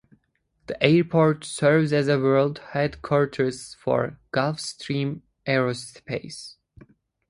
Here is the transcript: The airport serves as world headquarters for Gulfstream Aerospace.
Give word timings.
The 0.65 0.81
airport 0.83 1.45
serves 1.45 1.93
as 1.93 2.07
world 2.07 2.57
headquarters 2.73 3.75
for 3.75 4.17
Gulfstream 4.33 5.21
Aerospace. 5.47 6.55